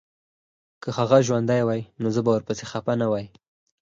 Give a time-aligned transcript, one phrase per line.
[0.81, 3.25] که هغه ژوندی وای نو زه به ورپسي خپه نه وای